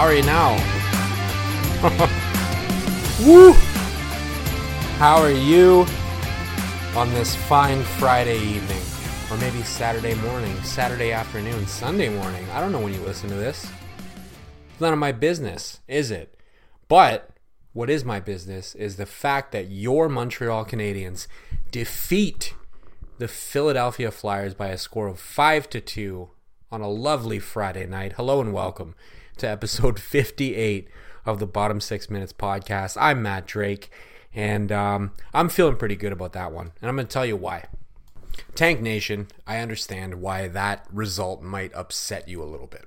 [0.00, 0.54] How are you now?
[3.22, 3.52] Woo!
[4.96, 5.84] How are you
[6.96, 8.80] on this fine Friday evening?
[9.30, 12.48] Or maybe Saturday morning, Saturday afternoon, Sunday morning.
[12.48, 13.70] I don't know when you listen to this.
[14.70, 16.34] It's none of my business, is it?
[16.88, 17.36] But
[17.74, 21.26] what is my business is the fact that your Montreal Canadiens
[21.70, 22.54] defeat
[23.18, 26.30] the Philadelphia Flyers by a score of 5 to 2
[26.72, 28.14] on a lovely Friday night.
[28.14, 28.94] Hello and welcome
[29.40, 30.88] to episode 58
[31.24, 32.96] of the Bottom 6 Minutes podcast.
[33.00, 33.90] I'm Matt Drake
[34.34, 36.72] and um, I'm feeling pretty good about that one.
[36.80, 37.64] And I'm going to tell you why.
[38.54, 42.84] Tank Nation, I understand why that result might upset you a little bit.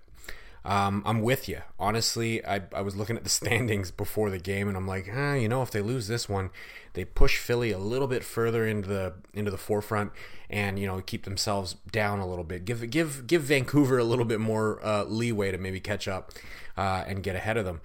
[0.66, 1.62] Um, I'm with you.
[1.78, 5.34] Honestly, I, I was looking at the standings before the game, and I'm like, ah,
[5.34, 6.52] you know, if they lose this one,
[6.94, 10.12] they push Philly a little bit further into the into the forefront,
[10.50, 12.66] and you know, keep themselves down a little bit.
[12.66, 16.32] Give give give Vancouver a little bit more uh, leeway to maybe catch up
[16.78, 17.82] uh, and get ahead of them.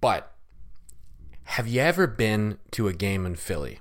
[0.00, 0.32] But
[1.44, 3.80] have you ever been to a game in Philly?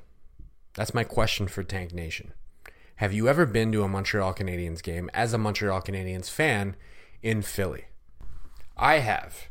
[0.75, 2.33] That's my question for Tank Nation.
[2.97, 6.75] Have you ever been to a Montreal Canadiens game as a Montreal Canadiens fan
[7.21, 7.85] in Philly?
[8.77, 9.47] I have.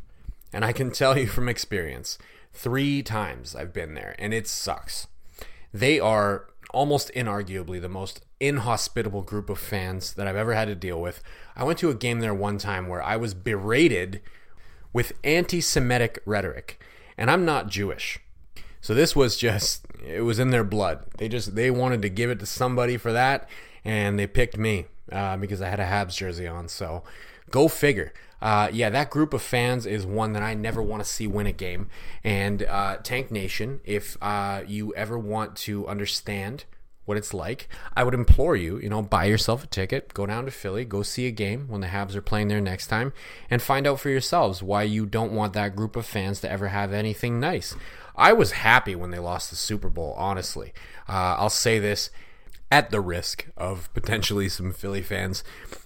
[0.52, 2.18] And I can tell you from experience,
[2.52, 5.08] three times I've been there, and it sucks.
[5.72, 10.74] They are almost inarguably the most inhospitable group of fans that I've ever had to
[10.74, 11.22] deal with.
[11.56, 14.20] I went to a game there one time where I was berated
[14.92, 16.80] with anti Semitic rhetoric,
[17.18, 18.20] and I'm not Jewish.
[18.80, 21.04] So this was just, it was in their blood.
[21.18, 23.48] They just, they wanted to give it to somebody for that,
[23.84, 26.68] and they picked me uh, because I had a Habs jersey on.
[26.68, 27.02] So
[27.50, 28.12] go figure.
[28.42, 31.46] Uh, yeah, that group of fans is one that I never want to see win
[31.46, 31.88] a game.
[32.22, 36.64] And uh, Tank Nation, if uh, you ever want to understand
[37.06, 40.44] what it's like, I would implore you, you know, buy yourself a ticket, go down
[40.44, 43.12] to Philly, go see a game when the Habs are playing there next time,
[43.50, 46.68] and find out for yourselves why you don't want that group of fans to ever
[46.68, 47.74] have anything nice.
[48.16, 50.72] I was happy when they lost the Super Bowl, honestly.
[51.08, 52.10] Uh, I'll say this
[52.74, 55.44] at the risk of potentially some Philly fans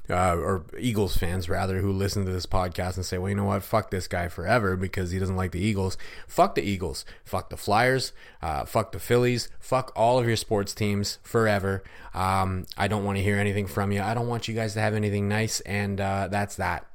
[0.08, 3.44] uh, or Eagles fans rather who listen to this podcast and say, well, you know
[3.44, 5.98] what, fuck this guy forever because he doesn't like the Eagles.
[6.26, 7.04] Fuck the Eagles.
[7.26, 8.14] Fuck the Flyers.
[8.40, 9.50] Uh, fuck the Phillies.
[9.60, 11.84] Fuck all of your sports teams forever.
[12.14, 14.00] Um, I don't want to hear anything from you.
[14.00, 16.86] I don't want you guys to have anything nice, and uh, that's that.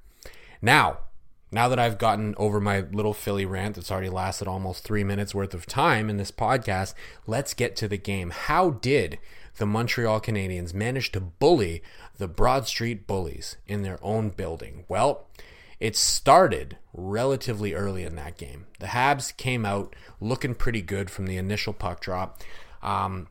[0.59, 1.01] Now,
[1.51, 5.35] now that I've gotten over my little Philly rant that's already lasted almost three minutes
[5.35, 6.95] worth of time in this podcast,
[7.27, 8.31] let's get to the game.
[8.31, 9.19] How did
[9.57, 11.83] the Montreal Canadiens managed to bully
[12.17, 14.85] the Broad Street Bullies in their own building?
[14.87, 15.27] Well,
[15.79, 18.67] it started relatively early in that game.
[18.79, 22.41] The Habs came out looking pretty good from the initial puck drop.
[22.81, 23.27] Um,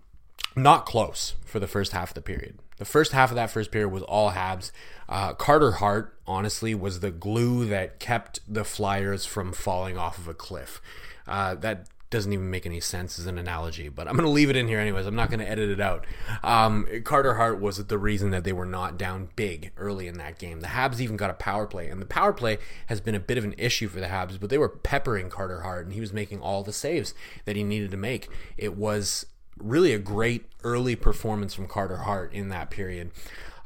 [0.55, 2.59] not close for the first half of the period.
[2.77, 4.71] The first half of that first period was all Habs.
[5.09, 10.29] Uh, Carter Hart, honestly, was the glue that kept the Flyers from falling off of
[10.29, 10.83] a cliff.
[11.27, 14.51] Uh, that doesn't even make any sense as an analogy, but I'm going to leave
[14.51, 15.07] it in here anyways.
[15.07, 16.07] I'm not going to edit it out.
[16.45, 20.39] Um, Carter Hart was the reason that they were not down big early in that
[20.39, 20.61] game.
[20.61, 23.39] The Habs even got a power play, and the power play has been a bit
[23.39, 26.13] of an issue for the Habs, but they were peppering Carter Hart, and he was
[26.13, 27.15] making all the saves
[27.47, 28.29] that he needed to make.
[28.57, 29.27] It was
[29.59, 33.11] really a great early performance from Carter Hart in that period.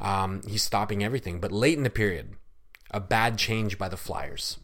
[0.00, 2.34] Um, he's stopping everything, but late in the period,
[2.90, 4.58] a bad change by the Flyers.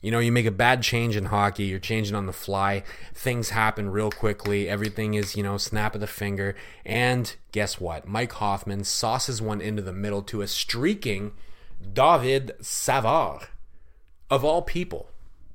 [0.00, 2.84] You know, you make a bad change in hockey, you're changing on the fly,
[3.14, 6.54] things happen real quickly, everything is, you know, snap of the finger.
[6.86, 8.06] And guess what?
[8.06, 11.32] Mike Hoffman sauces one into the middle to a streaking
[11.92, 13.48] David Savard,
[14.30, 15.10] of all people,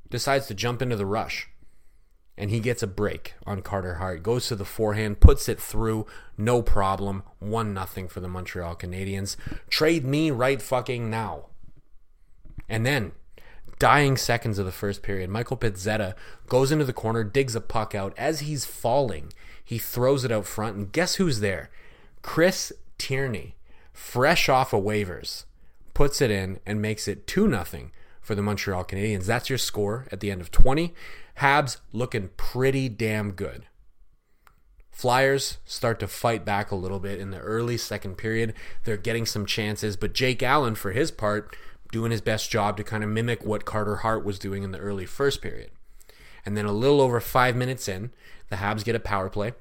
[0.10, 1.50] decides to jump into the rush.
[2.38, 6.08] And he gets a break on Carter Hart, goes to the forehand, puts it through,
[6.38, 7.24] no problem.
[7.40, 9.36] One nothing for the Montreal Canadiens.
[9.70, 11.46] Trade me right fucking now.
[12.68, 13.12] And then
[13.80, 16.16] dying seconds of the first period, Michael Pezzetta
[16.48, 18.14] goes into the corner, digs a puck out.
[18.18, 19.32] As he's falling,
[19.64, 21.70] he throws it out front, and guess who's there?
[22.22, 23.56] Chris Tierney,
[23.92, 25.46] fresh off of waivers,
[25.94, 27.92] puts it in and makes it 2 0
[28.22, 29.26] for the Montreal Canadiens.
[29.26, 30.94] That's your score at the end of 20.
[31.40, 33.66] Habs looking pretty damn good.
[34.92, 38.54] Flyers start to fight back a little bit in the early second period.
[38.84, 41.56] They're getting some chances, but Jake Allen, for his part,
[41.94, 44.80] doing his best job to kind of mimic what Carter Hart was doing in the
[44.80, 45.70] early first period.
[46.46, 48.12] And then a little over five minutes in,
[48.50, 49.54] the Habs get a power play.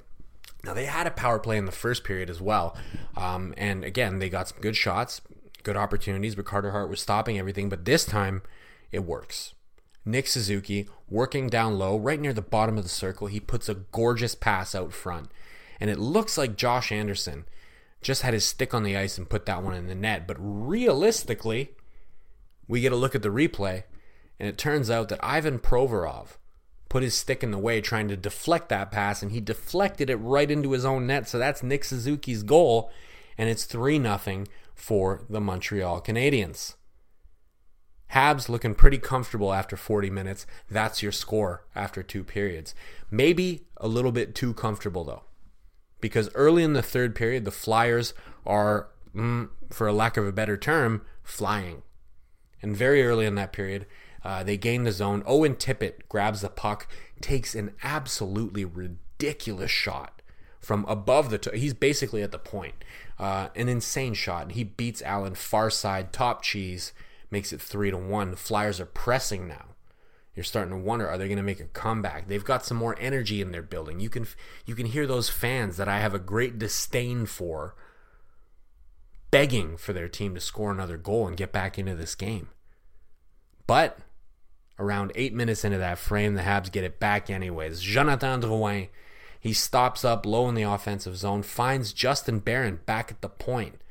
[0.64, 2.76] Now, they had a power play in the first period as well.
[3.16, 5.20] Um, and again, they got some good shots,
[5.62, 7.68] good opportunities, but Carter Hart was stopping everything.
[7.68, 8.42] But this time,
[8.90, 9.54] it works.
[10.04, 13.26] Nick Suzuki working down low, right near the bottom of the circle.
[13.26, 15.30] He puts a gorgeous pass out front.
[15.78, 17.44] And it looks like Josh Anderson
[18.00, 20.26] just had his stick on the ice and put that one in the net.
[20.26, 21.70] But realistically,
[22.68, 23.84] we get a look at the replay,
[24.38, 26.36] and it turns out that Ivan Provorov
[26.88, 30.16] put his stick in the way trying to deflect that pass, and he deflected it
[30.16, 31.26] right into his own net.
[31.28, 32.90] So that's Nick Suzuki's goal,
[33.38, 34.44] and it's 3 0
[34.74, 36.74] for the Montreal Canadiens.
[38.12, 40.46] Habs looking pretty comfortable after 40 minutes.
[40.70, 42.74] That's your score after two periods.
[43.10, 45.22] Maybe a little bit too comfortable, though,
[46.00, 48.12] because early in the third period, the Flyers
[48.44, 51.82] are, mm, for a lack of a better term, flying.
[52.62, 53.86] And very early in that period,
[54.24, 55.22] uh, they gain the zone.
[55.26, 56.86] Owen Tippett grabs the puck,
[57.20, 60.22] takes an absolutely ridiculous shot
[60.60, 61.38] from above the.
[61.38, 62.74] T- he's basically at the point.
[63.18, 64.52] Uh, an insane shot.
[64.52, 66.92] He beats Allen far side, top cheese
[67.30, 68.30] makes it three to one.
[68.30, 69.66] The Flyers are pressing now.
[70.36, 72.28] You're starting to wonder: Are they going to make a comeback?
[72.28, 74.00] They've got some more energy in their building.
[74.00, 74.26] You can
[74.64, 77.74] you can hear those fans that I have a great disdain for,
[79.32, 82.48] begging for their team to score another goal and get back into this game.
[83.66, 83.98] But
[84.78, 87.80] around eight minutes into that frame, the Habs get it back anyways.
[87.80, 88.88] Jonathan Drouin,
[89.40, 93.82] he stops up low in the offensive zone, finds Justin Barron back at the point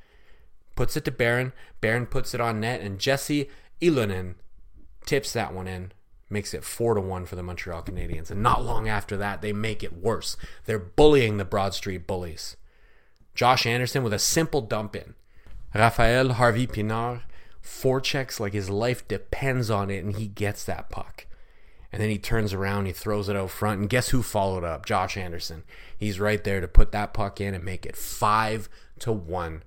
[0.82, 1.54] puts it to Barron.
[1.80, 3.50] Barron puts it on net, and Jesse
[3.82, 4.34] Ylönen
[5.06, 5.92] tips that one in,
[6.28, 8.32] makes it four to one for the Montreal Canadiens.
[8.32, 10.38] And not long after that, they make it worse.
[10.66, 12.58] They're bullying the Broad Street Bullies.
[13.36, 15.14] Josh Anderson with a simple dump in.
[15.74, 17.22] Raphael Harvey Pinard
[17.64, 21.28] forechecks like his life depends on it, and he gets that puck.
[21.92, 24.86] And then he turns around, he throws it out front, and guess who followed up?
[24.86, 25.64] Josh Anderson.
[25.98, 28.70] He's right there to put that puck in and make it five
[29.00, 29.64] to one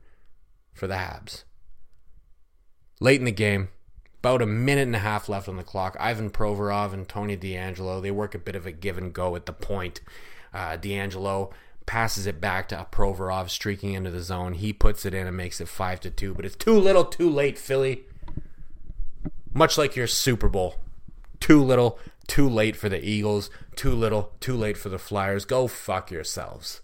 [0.73, 1.45] for the Habs.
[3.01, 3.69] Late in the game,
[4.21, 5.97] about a minute and a half left on the clock.
[6.01, 9.45] Ivan Provorov and Tony DeAngelo, they work a bit of a give and go at
[9.45, 10.01] the point.
[10.53, 11.53] Uh, DeAngelo
[11.87, 14.55] passes it back to Provorov, streaking into the zone.
[14.55, 16.35] He puts it in and makes it five to two.
[16.35, 18.05] But it's too little, too late, Philly.
[19.53, 20.77] Much like your Super Bowl,
[21.41, 23.51] too little, too late for the Eagles.
[23.77, 25.45] Too little, too late for the Flyers.
[25.45, 26.81] Go fuck yourselves.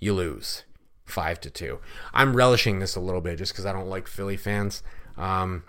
[0.00, 0.64] You lose
[1.04, 1.80] five to two.
[2.12, 4.82] I'm relishing this a little bit just because I don't like Philly fans.
[5.16, 5.64] Um,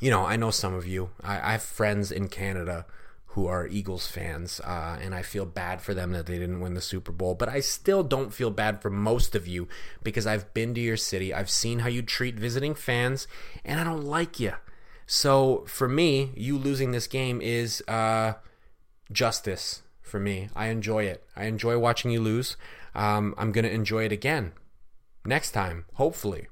[0.00, 1.10] you know, I know some of you.
[1.22, 2.86] I, I, have friends in Canada
[3.34, 6.74] who are Eagles fans, uh, and I feel bad for them that they didn't win
[6.74, 7.34] the Super Bowl.
[7.34, 9.68] But I still don't feel bad for most of you
[10.02, 11.32] because I've been to your city.
[11.32, 13.28] I've seen how you treat visiting fans,
[13.64, 14.54] and I don't like you.
[15.06, 18.34] So for me, you losing this game is uh,
[19.12, 20.48] justice for me.
[20.56, 21.24] I enjoy it.
[21.36, 22.56] I enjoy watching you lose
[22.94, 24.52] um, I'm going to enjoy it again
[25.24, 26.48] next time, hopefully.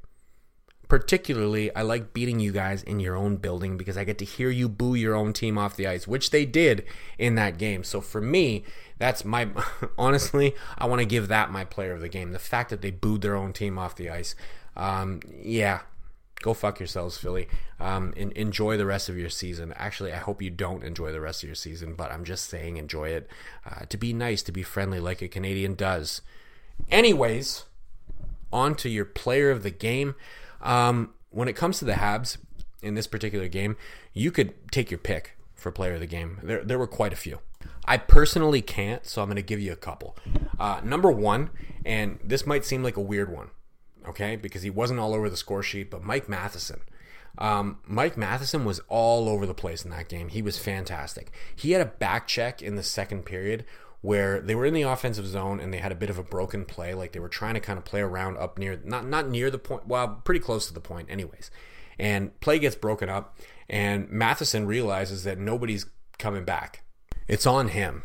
[0.92, 4.50] Particularly, I like beating you guys in your own building because I get to hear
[4.50, 6.84] you boo your own team off the ice, which they did
[7.18, 7.82] in that game.
[7.82, 8.64] So for me,
[8.98, 9.48] that's my
[9.96, 12.32] honestly, I want to give that my player of the game.
[12.32, 14.34] The fact that they booed their own team off the ice.
[14.76, 15.80] Um, yeah,
[16.42, 17.48] go fuck yourselves, Philly.
[17.80, 19.72] Um, and enjoy the rest of your season.
[19.76, 22.76] Actually, I hope you don't enjoy the rest of your season, but I'm just saying
[22.76, 23.30] enjoy it.
[23.64, 26.20] Uh, to be nice, to be friendly, like a Canadian does.
[26.90, 27.64] Anyways,
[28.52, 30.16] on to your player of the game.
[30.62, 32.38] Um, when it comes to the Habs
[32.82, 33.76] in this particular game,
[34.12, 36.38] you could take your pick for player of the game.
[36.42, 37.40] There, there were quite a few.
[37.84, 40.16] I personally can't, so I'm going to give you a couple.
[40.58, 41.50] Uh, number one,
[41.84, 43.50] and this might seem like a weird one,
[44.06, 46.80] okay, because he wasn't all over the score sheet, but Mike Matheson.
[47.38, 50.28] Um, Mike Matheson was all over the place in that game.
[50.28, 51.32] He was fantastic.
[51.56, 53.64] He had a back check in the second period
[54.02, 56.64] where they were in the offensive zone and they had a bit of a broken
[56.64, 59.50] play, like they were trying to kind of play around up near, not not near
[59.50, 61.50] the point, well, pretty close to the point, anyways.
[61.98, 65.86] And play gets broken up, and Matheson realizes that nobody's
[66.18, 66.82] coming back.
[67.28, 68.02] It's on him,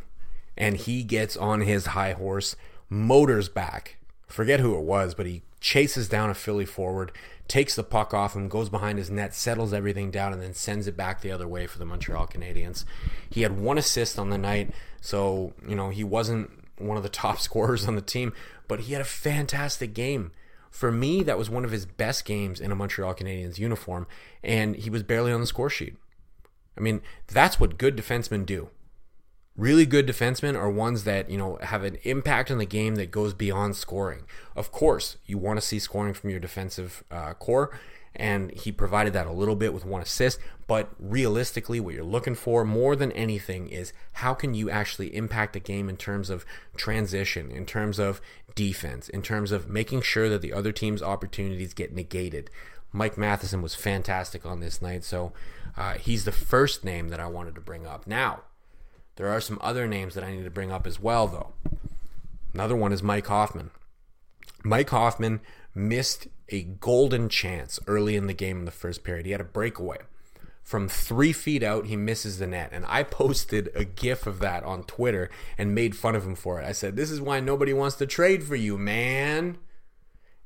[0.55, 2.55] and he gets on his high horse,
[2.89, 3.97] motors back.
[4.27, 7.11] Forget who it was, but he chases down a Philly forward,
[7.47, 10.87] takes the puck off him, goes behind his net, settles everything down, and then sends
[10.87, 12.85] it back the other way for the Montreal Canadiens.
[13.29, 17.09] He had one assist on the night, so, you know, he wasn't one of the
[17.23, 18.33] top scorers on the team,
[18.67, 20.31] but he had a fantastic game
[20.69, 24.05] For me, that was one of his best games in a Montreal Canadiens uniform,
[24.43, 25.95] and he was barely on the score sheet.
[26.77, 28.69] I mean, that's what good defensemen do.
[29.57, 33.09] Really good defensemen are ones that, you know, have an impact on the game that
[33.09, 34.21] goes beyond scoring.
[34.55, 37.75] Of course, you want to see scoring from your defensive uh, core,
[38.15, 40.37] and he provided that a little bit with one assist.
[40.67, 45.53] But realistically, what you're looking for more than anything is how can you actually impact
[45.53, 46.45] the game in terms of
[46.75, 48.21] transition, in terms of
[48.53, 52.51] defense, in terms of making sure that the other team's opportunities get negated.
[52.93, 55.33] Mike Matheson was fantastic on this night, so
[55.75, 58.05] uh, he's the first name that I wanted to bring up.
[58.05, 58.41] Now,
[59.17, 61.53] there are some other names that I need to bring up as well, though.
[62.53, 63.71] Another one is Mike Hoffman.
[64.63, 65.41] Mike Hoffman
[65.75, 69.25] missed a golden chance early in the game in the first period.
[69.25, 69.97] He had a breakaway.
[70.63, 72.69] From three feet out, he misses the net.
[72.71, 76.61] And I posted a gif of that on Twitter and made fun of him for
[76.61, 76.65] it.
[76.65, 79.57] I said, This is why nobody wants to trade for you, man.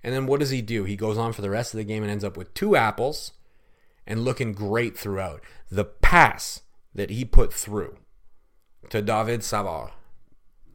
[0.04, 0.86] And then what does he do?
[0.86, 3.34] He goes on for the rest of the game and ends up with two apples
[4.08, 5.42] and looking great throughout.
[5.70, 6.62] The pass
[6.96, 7.98] that he put through
[8.92, 9.92] to David Savard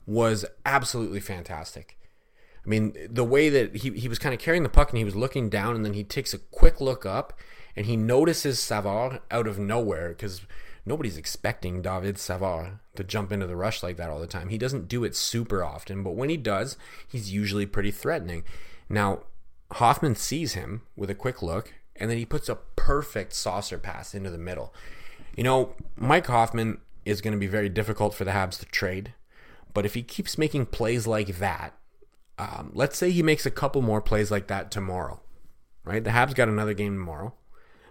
[0.07, 1.99] was absolutely fantastic.
[2.65, 5.05] I mean, the way that he, he was kind of carrying the puck and he
[5.05, 7.39] was looking down and then he takes a quick look up
[7.77, 10.41] and he notices Savard out of nowhere because
[10.85, 14.49] nobody's expecting David Savard to jump into the rush like that all the time.
[14.49, 18.45] He doesn't do it super often, but when he does, he's usually pretty threatening.
[18.89, 19.21] Now,
[19.73, 24.15] Hoffman sees him with a quick look and then he puts a perfect saucer pass
[24.15, 24.73] into the middle.
[25.37, 29.15] You know, Mike Hoffman is going to be very difficult for the Habs to trade,
[29.73, 31.75] but if he keeps making plays like that,
[32.39, 35.21] um, let's say he makes a couple more plays like that tomorrow,
[35.85, 36.05] right?
[36.05, 37.33] The Habs got another game tomorrow.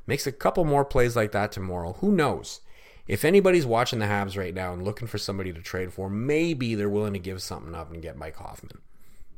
[0.05, 1.93] Makes a couple more plays like that tomorrow.
[1.93, 2.61] Who knows?
[3.07, 6.75] If anybody's watching the Habs right now and looking for somebody to trade for, maybe
[6.75, 8.81] they're willing to give something up and get Mike Hoffman.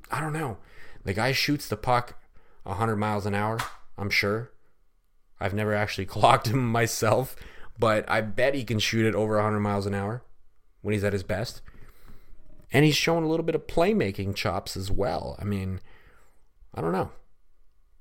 [0.09, 0.57] I don't know.
[1.03, 2.19] The guy shoots the puck
[2.63, 3.59] 100 miles an hour,
[3.97, 4.51] I'm sure.
[5.39, 7.35] I've never actually clocked him myself,
[7.79, 10.23] but I bet he can shoot it over 100 miles an hour
[10.81, 11.61] when he's at his best
[12.71, 15.35] and he's shown a little bit of playmaking chops as well.
[15.39, 15.79] I mean,
[16.73, 17.11] I don't know.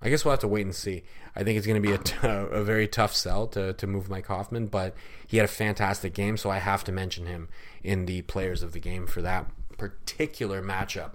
[0.03, 1.05] I guess we'll have to wait and see.
[1.35, 4.09] I think it's going to be a, t- a very tough sell to, to move
[4.09, 4.95] Mike Hoffman, but
[5.27, 7.49] he had a fantastic game, so I have to mention him
[7.83, 9.47] in the players of the game for that
[9.79, 11.13] particular matchup.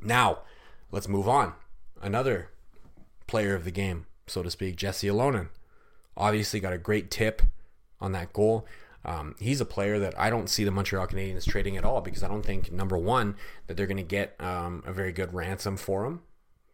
[0.00, 0.40] Now,
[0.92, 1.54] let's move on.
[2.00, 2.50] Another
[3.26, 5.48] player of the game, so to speak, Jesse Ylönen.
[6.16, 7.42] Obviously, got a great tip
[8.00, 8.66] on that goal.
[9.04, 12.24] Um, he's a player that I don't see the Montreal Canadiens trading at all because
[12.24, 13.36] I don't think number one
[13.68, 16.22] that they're going to get um, a very good ransom for him.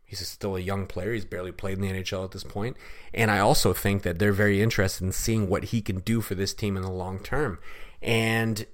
[0.03, 1.13] He's still a young player.
[1.13, 2.77] He's barely played in the NHL at this point.
[3.15, 6.35] And I also think that they're very interested in seeing what he can do for
[6.35, 7.59] this team in the long term.
[8.03, 8.67] And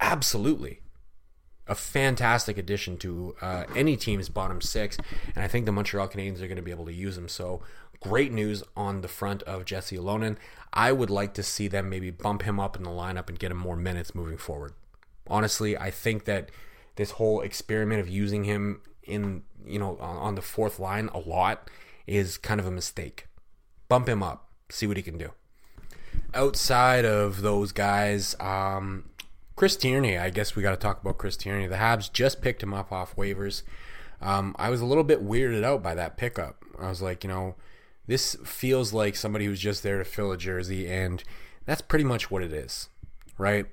[0.00, 0.80] absolutely,
[1.66, 4.96] a fantastic addition to uh, any team's bottom six.
[5.34, 7.28] And I think the Montreal Canadiens are going to be able to use him.
[7.28, 7.60] So
[8.00, 10.36] great news on the front of Jesse Ylönen.
[10.72, 13.50] I would like to see them maybe bump him up in the lineup and get
[13.50, 14.74] him more minutes moving forward.
[15.28, 16.50] Honestly, I think that
[16.96, 21.70] this whole experiment of using him in you know on the fourth line a lot
[22.06, 23.26] is kind of a mistake.
[23.88, 25.32] Bump him up, see what he can do.
[26.34, 29.10] Outside of those guys, um,
[29.54, 31.66] Chris Tierney, I guess we got to talk about Chris Tierney.
[31.66, 33.62] The Habs just picked him up off waivers.
[34.20, 36.64] Um, I was a little bit weirded out by that pickup.
[36.78, 37.54] I was like, you know,
[38.06, 41.22] this feels like somebody who's just there to fill a jersey, and
[41.64, 42.88] that's pretty much what it is,
[43.38, 43.66] right?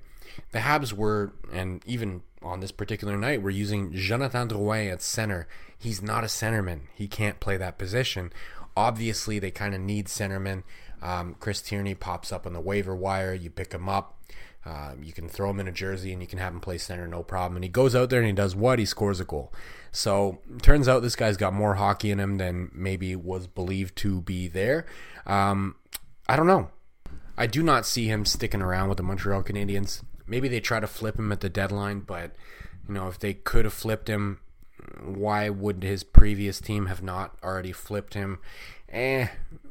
[0.52, 5.48] The Habs were, and even on this particular night, we're using Jonathan Drouin at center.
[5.78, 6.82] He's not a centerman.
[6.94, 8.34] He can't play that position.
[8.75, 10.63] Obviously, they kind of need centermen.
[11.02, 13.34] Um, Chris Tierney pops up on the waiver wire.
[13.34, 14.18] You pick him up.
[14.65, 17.08] Uh, you can throw him in a jersey and you can have him play center,
[17.08, 17.58] no problem.
[17.58, 18.79] And he goes out there and he does what?
[18.79, 19.51] He scores a goal.
[19.91, 24.22] So turns out this guy's got more hockey in him than maybe was believed to
[24.22, 24.86] be there.
[25.25, 25.75] Um,
[26.27, 26.70] I don't know.
[27.38, 30.03] I do not see him sticking around with the Montreal Canadiens.
[30.25, 32.32] Maybe they try to flip him at the deadline, but
[32.88, 34.39] you know if they could have flipped him,
[35.03, 38.39] why would his previous team have not already flipped him?
[38.89, 39.27] Eh,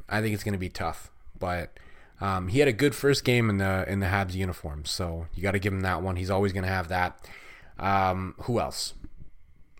[0.09, 1.09] I think it's going to be tough.
[1.39, 1.77] But
[2.23, 5.43] um, he had a good first game in the in the Habs uniform, so you
[5.43, 6.15] got to give him that one.
[6.15, 7.19] He's always going to have that.
[7.77, 8.93] Um, who else?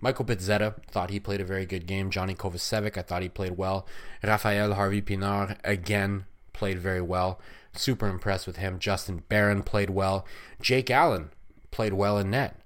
[0.01, 2.09] Michael Pezzetta thought he played a very good game.
[2.09, 3.87] Johnny Kovacevic, I thought he played well.
[4.21, 7.39] Rafael Harvey Pinard again played very well.
[7.71, 8.77] Super impressed with him.
[8.77, 10.25] Justin Barron played well.
[10.59, 11.29] Jake Allen
[11.71, 12.59] played well in net.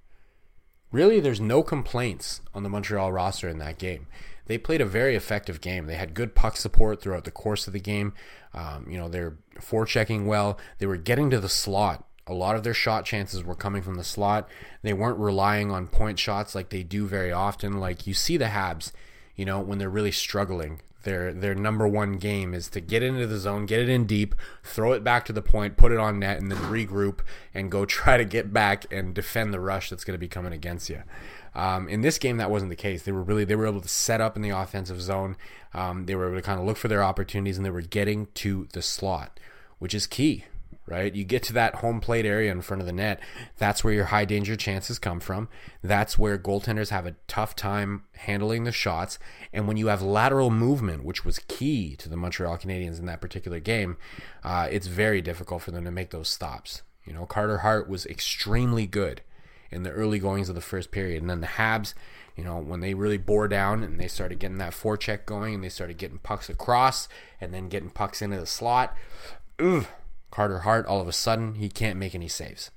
[0.92, 4.08] Really, there's no complaints on the Montreal roster in that game.
[4.48, 5.86] They played a very effective game.
[5.86, 8.13] They had good puck support throughout the course of the game.
[8.54, 10.58] Um, you know, they're forechecking well.
[10.80, 13.96] They were getting to the slot a lot of their shot chances were coming from
[13.96, 14.50] the slot.
[14.82, 17.80] They weren't relying on point shots like they do very often.
[17.80, 18.92] Like you see the Habs,
[19.36, 20.82] you know, when they're really struggling.
[21.04, 24.36] Their their number one game is to get into the zone, get it in deep,
[24.62, 27.20] throw it back to the point, put it on net, and then regroup
[27.54, 30.51] and go try to get back and defend the rush that's going to be coming
[30.51, 31.04] against you.
[31.58, 33.04] Um, in this game, that wasn't the case.
[33.04, 35.36] They were really they were able to set up in the offensive zone.
[35.74, 38.28] Um, they were able to kind of look for their opportunities, and they were getting
[38.36, 39.40] to the slot,
[39.80, 40.46] which is key
[40.88, 41.14] right?
[41.14, 43.20] You get to that home plate area in front of the net.
[43.58, 45.50] That's where your high danger chances come from.
[45.84, 49.20] That's where goaltenders have a tough time handling the shots.
[49.52, 53.22] And when you have lateral movement, which was key to the Montreal Canadiens in that
[53.22, 53.98] particular game,
[54.44, 56.84] uh, it's very difficult for them to make those stops.
[57.06, 59.22] You know, Carter Hart was extremely good
[59.72, 61.22] in the early goings of the first period.
[61.22, 61.94] And then the Habs,
[62.36, 65.64] you know, when they really bore down and they started getting that forecheck going and
[65.64, 67.08] they started getting pucks across
[67.42, 68.96] and then getting pucks into the slot,
[69.60, 69.86] ugh,
[70.32, 72.72] Carter Hart, all of a sudden, he can't make any saves.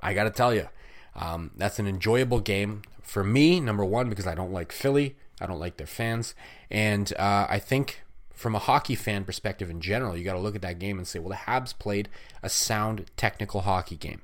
[0.00, 0.68] I got to tell you,
[1.14, 3.60] um, that's an enjoyable game for me.
[3.60, 6.34] Number one, because I don't like Philly, I don't like their fans,
[6.70, 8.02] and uh, I think
[8.34, 11.06] from a hockey fan perspective in general, you got to look at that game and
[11.06, 12.08] say, well, the Habs played
[12.42, 14.22] a sound technical hockey game.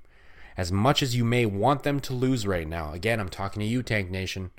[0.56, 3.66] As much as you may want them to lose right now, again, I'm talking to
[3.66, 4.50] you, Tank Nation.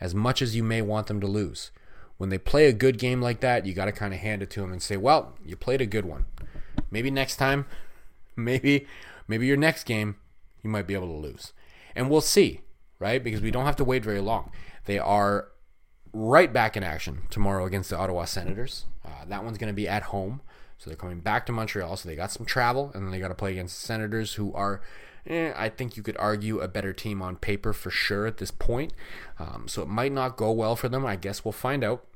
[0.00, 1.70] As much as you may want them to lose,
[2.16, 4.50] when they play a good game like that, you got to kind of hand it
[4.50, 6.26] to them and say, well, you played a good one.
[6.90, 7.66] Maybe next time,
[8.36, 8.86] maybe
[9.28, 10.16] maybe your next game
[10.62, 11.52] you might be able to lose.
[11.94, 12.60] And we'll see,
[12.98, 13.22] right?
[13.22, 14.52] Because we don't have to wait very long.
[14.86, 15.48] They are
[16.12, 18.86] right back in action tomorrow against the Ottawa Senators.
[19.04, 20.40] Uh, that one's going to be at home.
[20.80, 21.94] So they're coming back to Montreal.
[21.98, 24.54] So they got some travel, and then they got to play against the Senators, who
[24.54, 24.80] are,
[25.26, 28.50] eh, I think you could argue, a better team on paper for sure at this
[28.50, 28.94] point.
[29.38, 31.04] Um, so it might not go well for them.
[31.04, 32.06] I guess we'll find out.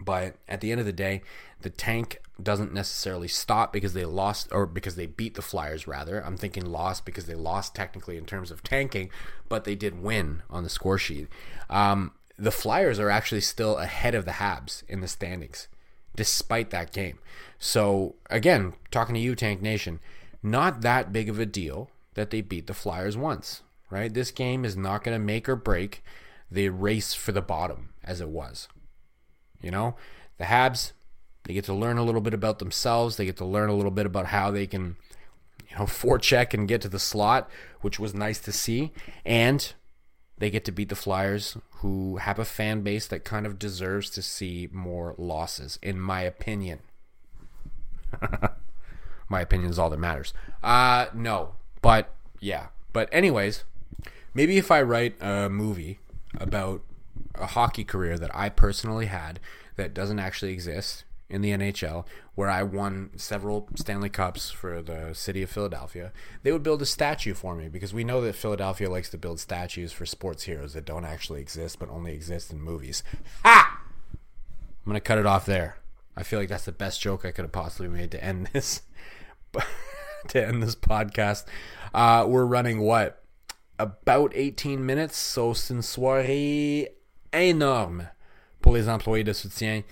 [0.00, 1.20] But at the end of the day,
[1.60, 6.24] the tank doesn't necessarily stop because they lost or because they beat the Flyers, rather.
[6.24, 9.10] I'm thinking lost because they lost technically in terms of tanking,
[9.50, 11.28] but they did win on the score sheet.
[11.68, 15.68] Um, the Flyers are actually still ahead of the Habs in the standings
[16.16, 17.18] despite that game.
[17.58, 20.00] So, again, talking to you, Tank Nation,
[20.42, 24.12] not that big of a deal that they beat the Flyers once, right?
[24.12, 26.02] This game is not going to make or break
[26.50, 28.68] the race for the bottom as it was.
[29.62, 29.96] You know,
[30.38, 30.92] the Habs,
[31.44, 33.16] they get to learn a little bit about themselves.
[33.16, 34.96] They get to learn a little bit about how they can,
[35.70, 37.48] you know, forecheck and get to the slot,
[37.80, 38.92] which was nice to see.
[39.24, 39.72] And
[40.42, 44.10] they get to beat the Flyers, who have a fan base that kind of deserves
[44.10, 46.80] to see more losses, in my opinion.
[49.28, 50.34] my opinion is all that matters.
[50.60, 52.66] Uh, no, but yeah.
[52.92, 53.62] But, anyways,
[54.34, 56.00] maybe if I write a movie
[56.40, 56.82] about
[57.36, 59.38] a hockey career that I personally had
[59.76, 65.14] that doesn't actually exist in the NHL, where I won several Stanley Cups for the
[65.14, 68.90] city of Philadelphia, they would build a statue for me because we know that Philadelphia
[68.90, 72.60] likes to build statues for sports heroes that don't actually exist but only exist in
[72.60, 73.02] movies.
[73.44, 73.80] Ha!
[74.12, 75.78] I'm going to cut it off there.
[76.16, 78.82] I feel like that's the best joke I could have possibly made to end this.
[80.28, 81.44] to end this podcast.
[81.94, 83.22] Uh, we're running what?
[83.78, 85.16] About 18 minutes.
[85.16, 86.88] So c'est une soirée
[87.32, 88.08] énorme
[88.60, 89.82] pour les employés de soutien.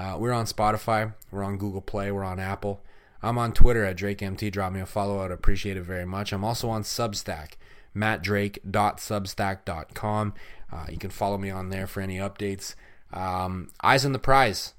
[0.00, 2.80] Uh, we're on Spotify, we're on Google Play, we're on Apple.
[3.22, 4.50] I'm on Twitter at DrakeMT.
[4.50, 5.22] Drop me a follow.
[5.22, 6.32] I'd appreciate it very much.
[6.32, 7.56] I'm also on Substack,
[7.94, 10.34] mattdrake.substack.com.
[10.72, 12.74] Uh, you can follow me on there for any updates.
[13.12, 14.72] Um, Eyes on the prize.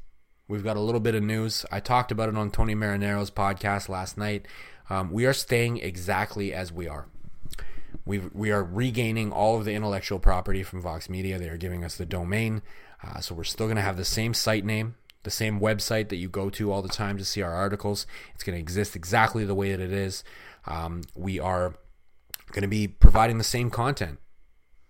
[0.47, 1.67] We've got a little bit of news.
[1.71, 4.47] I talked about it on Tony Marinaro's podcast last night.
[4.89, 7.05] Um, we are staying exactly as we are.
[8.05, 11.37] We we are regaining all of the intellectual property from Vox Media.
[11.37, 12.63] They are giving us the domain,
[13.03, 16.17] uh, so we're still going to have the same site name, the same website that
[16.17, 18.07] you go to all the time to see our articles.
[18.33, 20.23] It's going to exist exactly the way that it is.
[20.65, 21.75] Um, we are
[22.51, 24.19] going to be providing the same content.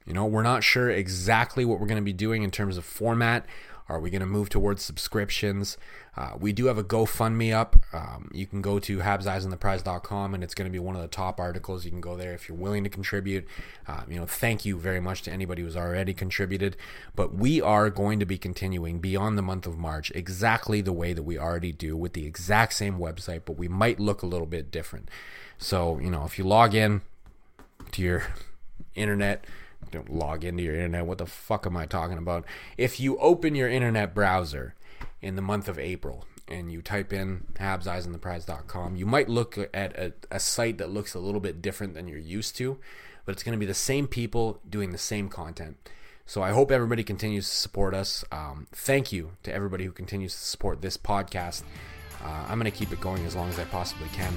[0.05, 2.85] You know, we're not sure exactly what we're going to be doing in terms of
[2.85, 3.45] format.
[3.91, 5.77] Are we going to move towards subscriptions?
[6.15, 7.75] Uh, we do have a GoFundMe up.
[7.91, 11.41] Um, you can go to habseyesontheprize.com and it's going to be one of the top
[11.41, 11.83] articles.
[11.83, 13.45] You can go there if you're willing to contribute.
[13.85, 16.77] Uh, you know, thank you very much to anybody who's already contributed.
[17.17, 21.11] But we are going to be continuing beyond the month of March exactly the way
[21.11, 24.47] that we already do with the exact same website, but we might look a little
[24.47, 25.09] bit different.
[25.57, 27.01] So, you know, if you log in
[27.91, 28.23] to your
[28.95, 29.43] internet,
[29.89, 31.05] don't log into your internet.
[31.05, 32.45] What the fuck am I talking about?
[32.77, 34.75] If you open your internet browser
[35.21, 40.13] in the month of April and you type in habseyesontheprize.com, you might look at a,
[40.29, 42.77] a site that looks a little bit different than you're used to,
[43.25, 45.77] but it's going to be the same people doing the same content.
[46.25, 48.23] So I hope everybody continues to support us.
[48.31, 51.63] Um, thank you to everybody who continues to support this podcast.
[52.23, 54.33] Uh, I'm going to keep it going as long as I possibly can.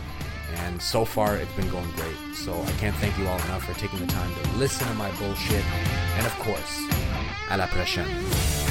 [0.64, 2.16] And so far, it's been going great.
[2.34, 5.10] So I can't thank you all enough for taking the time to listen to my
[5.18, 5.64] bullshit.
[6.16, 6.78] And of course,
[7.48, 8.63] à la prochaine.